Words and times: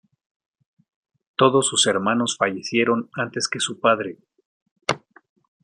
Todos 1.35 1.67
sus 1.67 1.85
hermanos 1.85 2.35
fallecieron 2.35 3.11
antes 3.13 3.47
que 3.47 3.59
su 3.59 3.79
padre. 3.79 4.17